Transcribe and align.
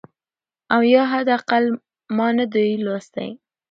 او 0.73 0.81
یا 0.93 1.03
حد 1.11 1.27
اقل 1.37 1.63
ما 2.17 2.27
نه 2.37 2.45
دی 2.53 2.67
لوستی. 2.85 3.29